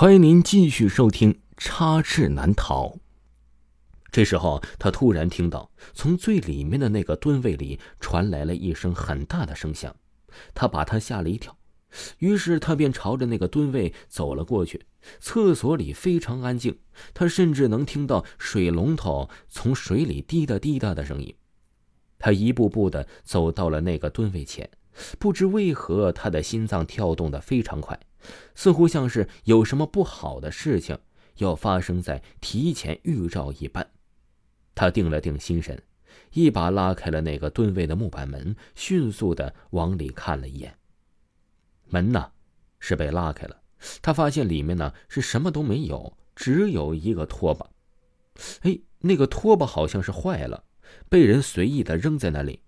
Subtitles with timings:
[0.00, 2.86] 欢迎您继续收听《插翅难逃》。
[4.10, 9.94] 这时候，他突然听到从最里面的那个蹲位里传来了一声很大的声响，
[10.54, 11.54] 他把他吓了一跳。
[12.16, 14.86] 于是他便朝着那个蹲位走了过去。
[15.20, 16.78] 厕所里非常安静，
[17.12, 21.34] 他甚至能听到水龙头从水里滴答滴答的声音。
[22.18, 24.70] 他一步步的走到了那个蹲位前，
[25.18, 28.00] 不知为何他的心脏跳动的非常快，
[28.54, 30.98] 似乎像是有什么不好的事情
[31.36, 33.90] 要发生在提前预兆一般。
[34.74, 35.82] 他定了定心神，
[36.32, 40.76] 一把拉开了那个蹲位的木板门，迅速的往里看了一眼。
[41.86, 42.30] 门呢，
[42.78, 43.60] 是被拉开了。
[44.00, 47.68] 他发现里面呢是什么都没有，只有一个拖把。
[48.60, 50.64] 哎，那个拖把好像是坏了，
[51.08, 52.62] 被人随意的扔在那里。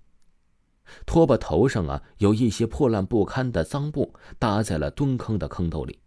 [1.06, 5.98] 拖把头上啊有一些破烂不堪的脏布搭在了蹲坑的坑斗里，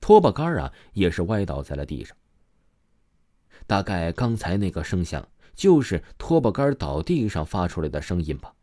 [0.00, 2.16] 拖把杆啊也是歪倒在了地上。
[3.66, 8.54] 大概刚才那个声响就是拖把杆倒地上发出来的声音吧。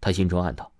[0.00, 0.72] 他心中暗道。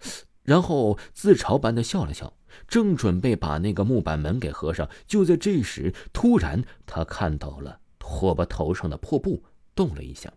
[0.43, 2.33] 然后自嘲般的笑了笑，
[2.67, 10.33] 正准备把那个木板门给合上，就在这时，突然他看到了拖把头上的破布动了一下，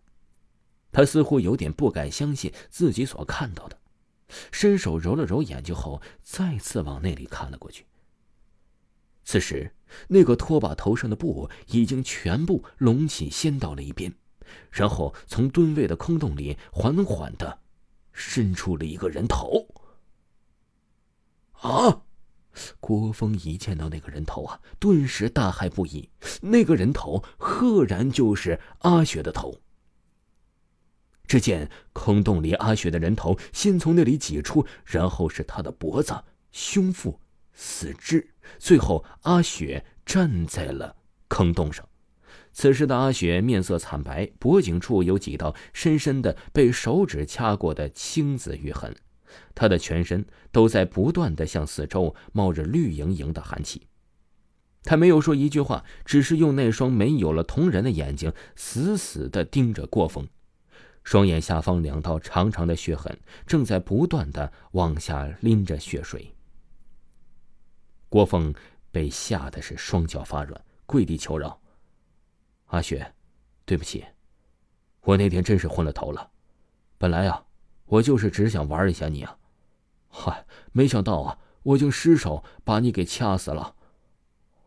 [0.91, 3.77] 他似乎有点不敢相信自己所看到的，
[4.51, 7.85] 伸手揉了揉眼睛后，再次往那里看了过去。
[9.23, 9.73] 此时，
[10.07, 14.13] 那个拖把头上的布已经全部隆起，掀到了一边，
[14.71, 17.59] 然后从蹲位的空洞里缓缓的
[18.11, 19.67] 伸出了一个人头。
[21.61, 22.01] 啊！
[22.81, 26.09] 郭峰一见到那个人头啊，顿时大骇不已。
[26.41, 29.61] 那个人头赫然就是阿雪的头。
[31.31, 36.13] 只见坑洞里阿雪的人头先从那里挤出，然后是他的脖子、
[36.51, 37.17] 胸腹、
[37.53, 38.27] 四肢，
[38.59, 40.93] 最后阿雪站在了
[41.29, 41.87] 坑洞上。
[42.51, 48.93] 此时的阿雪面色惨白，脖颈处有几道深深的被手指掐过的青紫玉痕。
[49.55, 53.87] 他的全身都在不断的向四周冒着绿莹莹的寒气，
[54.83, 60.27] 他没有说一句话，只是用那双没有了瞳仁的眼睛死死的盯着郭峰，
[61.03, 66.33] 双眼下方两道长长的血痕正在不断的往下淋着血水。
[68.09, 68.53] 郭峰
[68.91, 71.61] 被吓得是双脚发软，跪地求饶
[72.67, 73.13] ：“阿雪，
[73.65, 74.05] 对不起，
[75.01, 76.31] 我那天真是昏了头了，
[76.97, 77.45] 本来啊。”
[77.91, 79.37] 我就是只想玩一下你啊，
[80.07, 83.75] 嗨，没想到啊，我竟失手把你给掐死了。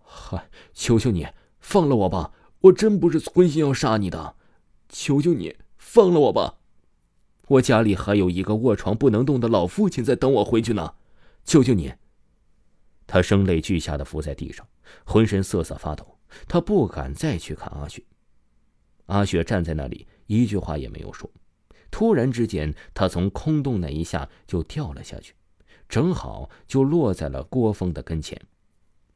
[0.03, 1.27] 嗨，求求你
[1.59, 4.37] 放了我吧，我真不是存心要杀你的，
[4.91, 6.57] 求求你放了我吧，
[7.47, 10.95] 我家里还有一个卧床不能动的老父亲在等我回去呢，
[11.45, 11.93] 求求你。
[13.07, 14.67] 他声泪俱下的伏在地上，
[15.05, 16.19] 浑身瑟瑟发抖，
[16.49, 18.03] 他不敢再去看阿雪。
[19.07, 21.31] 阿雪站在那里，一句话也没有说。
[21.91, 25.35] 突然之间，他从空洞那一下就掉了下去，
[25.87, 28.41] 正好就落在了郭峰的跟前。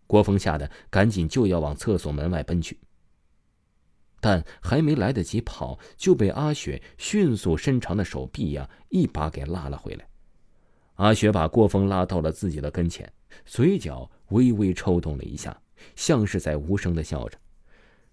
[0.06, 2.78] 郭峰吓得赶紧就要往厕所门外奔去，
[4.20, 10.08] 但还没来得及跑，就被阿雪迅速伸长的手臂呀一把给拉了回来。
[10.94, 13.12] 阿雪把郭峰拉到了自己的跟前，
[13.44, 15.60] 嘴角微微抽动了一下，
[15.96, 17.38] 像是在无声的笑着。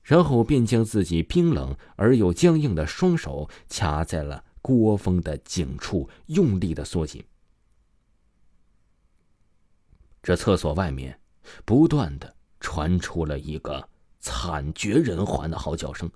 [0.03, 4.43] 然后便将自己冰冷而又僵硬的双手卡在了。
[4.66, 7.23] 郭峰的颈处用力的缩紧。
[10.23, 11.19] 这厕所外面
[11.63, 13.87] 不断的传出了一个
[14.25, 16.09] 惨绝人寰的嚎叫声。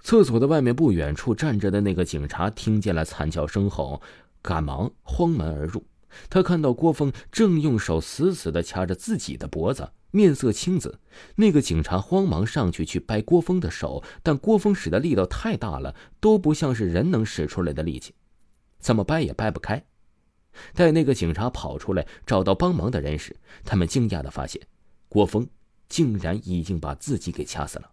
[0.00, 4.02] 厕所的外面不远处站着的那个警察听见了惨叫声后，
[4.42, 5.82] 赶忙慌门而入。
[6.28, 9.90] 他看到郭峰正用手死死的掐着自己的脖子。
[10.10, 11.00] 面色青紫，
[11.36, 18.14] 那个警察慌忙上去去掰郭峰的手，但郭峰使的力道太大了，都不像是人能使出来的力气，
[18.78, 19.82] 怎么掰也掰不开。
[20.74, 23.34] 待那个警察跑出来找到帮忙的人时，
[23.64, 24.60] 他们惊讶的发现，
[25.08, 25.48] 郭峰
[25.94, 27.88] 竟然已经把自己给掐死了，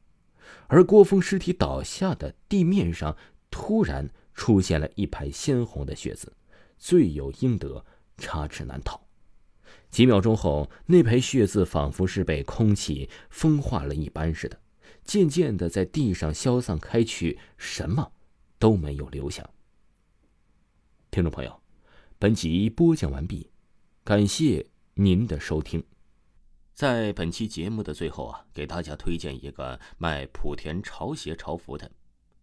[0.65, 3.15] 而郭峰尸体倒下的地面上
[3.51, 6.33] 突然出现了一排鲜红的血渍，
[6.80, 7.86] 罪有应得，
[8.18, 9.00] 插翅难逃。
[9.92, 14.59] 几秒钟后，那排血渍仿佛是被空气风化了一般似的，
[15.03, 18.12] 渐渐的在地上消散开去，什么
[18.57, 19.48] 都没有留下。
[21.12, 21.62] 听众朋友，
[22.18, 23.51] 本集播讲完毕，
[24.03, 24.65] 感谢
[24.95, 25.83] 您的收听。
[26.81, 31.92] 在本期节目的最后啊，给大家推荐一个卖莆田潮鞋潮服的，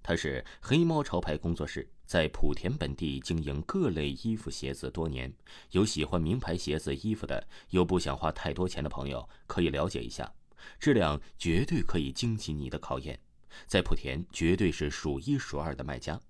[0.00, 1.90] 它是黑猫潮牌工作室。
[2.06, 5.34] 在莆田本地经营各类衣服鞋子多年，
[5.72, 10.32] 有喜欢名牌鞋子衣服的，又不想花太多钱的朋友，可以了解一下，
[10.78, 13.18] 质量绝对可以经起你的考验。
[13.66, 16.20] 在莆田绝对是数一数二的卖家。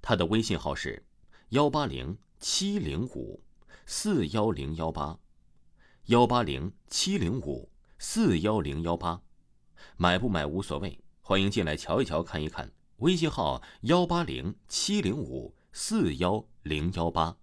[0.00, 1.04] 他的微信号是
[1.48, 3.42] 幺八零七零五
[3.84, 5.18] 四幺零幺八，
[6.08, 9.20] 幺八零七零五四幺零幺八，
[9.98, 12.72] 买不买无所谓，欢迎进来瞧一瞧，看一看。
[12.96, 17.36] 微信号幺八零七零五四幺零幺八。